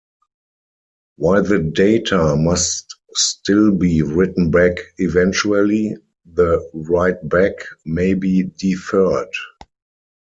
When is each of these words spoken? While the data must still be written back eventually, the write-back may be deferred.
While 1.17 1.43
the 1.43 1.59
data 1.59 2.35
must 2.35 2.95
still 3.13 3.71
be 3.71 4.01
written 4.01 4.49
back 4.49 4.79
eventually, 4.97 5.95
the 6.25 6.67
write-back 6.73 7.53
may 7.85 8.15
be 8.15 8.45
deferred. 8.57 9.31